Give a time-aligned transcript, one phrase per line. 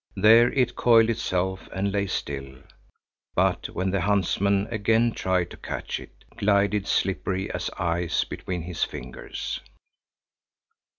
[0.15, 2.55] There it coiled itself and lay still;
[3.35, 8.83] but when the huntsman again tried to catch it, glided slippery as ice between his
[8.83, 9.59] fingers.